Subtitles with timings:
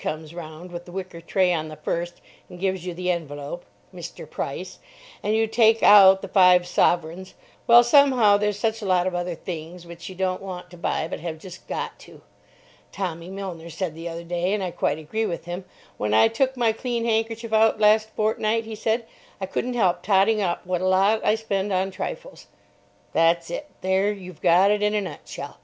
[0.00, 2.12] comes round with the wicker tray on the 1st,
[2.48, 4.30] and gives you the envelope ("Mr.
[4.30, 4.78] Price")
[5.24, 9.88] and you take out the five sovereigns—well, somehow, there's such a lot of other things
[9.88, 12.20] which you don't want to buy but have just got to.
[12.92, 15.64] Tommy Milner said the other day, and I quite agree with him,
[15.96, 19.04] "When I took my clean handkerchief out last fortnight," he said,
[19.40, 22.46] "I couldn't help totting up what a lot I spend on trifles."
[23.12, 23.68] That's it.
[23.80, 25.58] There you've got it in a nutshell.